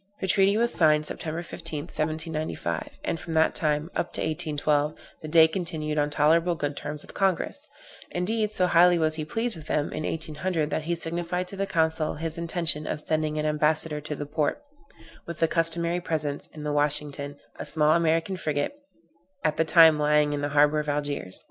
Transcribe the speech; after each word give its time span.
The 0.19 0.25
treaty 0.27 0.57
was 0.57 0.73
signed 0.73 1.05
September 1.05 1.43
5th, 1.43 1.71
1795; 1.71 2.97
and 3.05 3.19
from 3.19 3.35
that 3.35 3.53
time, 3.53 3.91
up 3.95 4.11
to 4.13 4.19
1812, 4.19 4.95
the 5.21 5.27
Dey 5.27 5.47
continued 5.47 5.99
on 5.99 6.09
tolerable 6.09 6.55
good 6.55 6.75
terms 6.75 7.03
with 7.03 7.13
Congress; 7.13 7.67
indeed, 8.09 8.51
so 8.51 8.65
highly 8.65 8.97
was 8.97 9.13
he 9.13 9.25
pleased 9.25 9.55
with 9.55 9.67
them, 9.67 9.93
in 9.93 10.03
1800, 10.03 10.71
that 10.71 10.85
he 10.85 10.95
signified 10.95 11.47
to 11.49 11.55
the 11.55 11.67
consul 11.67 12.15
his 12.15 12.39
intention 12.39 12.87
of 12.87 12.99
sending 12.99 13.37
an 13.37 13.45
ambassador 13.45 14.01
to 14.01 14.15
the 14.15 14.25
Porte, 14.25 14.63
with 15.27 15.37
the 15.37 15.47
customary 15.47 15.99
presents, 16.01 16.47
in 16.47 16.63
the 16.63 16.73
Washington, 16.73 17.37
a 17.59 17.65
small 17.67 17.91
American 17.91 18.35
frigate, 18.35 18.73
at 19.43 19.55
that 19.57 19.67
time 19.67 19.99
lying 19.99 20.33
in 20.33 20.41
the 20.41 20.49
harbor 20.49 20.79
of 20.79 20.89
Algiers. 20.89 21.39